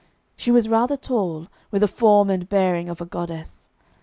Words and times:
She 0.35 0.49
was 0.49 0.67
rather 0.67 0.97
tall, 0.97 1.45
with 1.69 1.83
a 1.83 1.87
form 1.87 2.31
and 2.31 2.49
bearing 2.49 2.89
of 2.89 3.01
a 3.01 3.05
goddess. 3.05 3.69